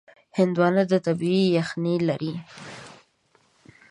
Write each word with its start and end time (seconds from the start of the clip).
هندوانه 0.37 0.83
طبیعي 1.05 1.43
یخنۍ 1.59 1.95
لري. 2.07 2.33